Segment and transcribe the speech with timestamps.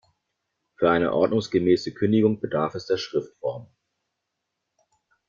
[0.77, 3.67] Für eine ordnungsgemäße Kündigung bedarf es der Schriftform.